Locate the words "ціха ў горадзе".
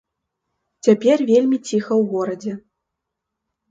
1.67-2.53